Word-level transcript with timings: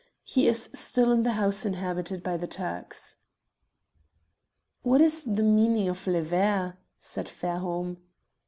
He 0.23 0.47
is 0.47 0.71
still 0.73 1.11
in 1.11 1.21
the 1.21 1.33
house 1.33 1.63
inhabited 1.63 2.23
by 2.23 2.35
the 2.35 2.47
Turks." 2.47 3.17
"What 4.81 4.99
is 4.99 5.23
the 5.23 5.43
meaning 5.43 5.87
of 5.89 6.07
'Le 6.07 6.23
Ver'?" 6.23 6.75
said 6.99 7.29
Fairholme. 7.29 7.97